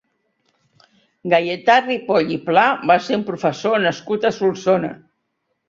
[1.33, 4.95] Gaietà Ripoll i Pla va ser un professor nascut a Solsona.